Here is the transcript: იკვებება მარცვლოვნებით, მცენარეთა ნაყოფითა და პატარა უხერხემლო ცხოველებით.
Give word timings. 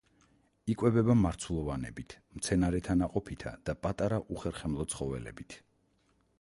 იკვებება 0.73 1.15
მარცვლოვნებით, 1.23 2.15
მცენარეთა 2.39 2.97
ნაყოფითა 3.03 3.53
და 3.69 3.79
პატარა 3.87 4.21
უხერხემლო 4.39 4.91
ცხოველებით. 4.95 5.59